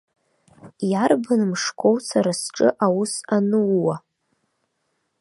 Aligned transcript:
Иарбан 0.91 1.41
мшқәоу 1.51 1.97
сара 2.09 2.31
сҿы 2.41 2.67
аус 2.85 3.13
анууа? 3.35 3.95